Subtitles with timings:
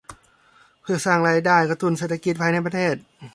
[0.81, 2.95] เพื่อสร้างรายได้กระตุ้นเศรษฐกิจภายในประเทศ